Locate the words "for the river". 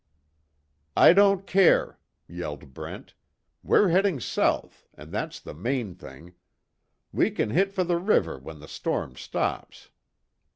7.71-8.39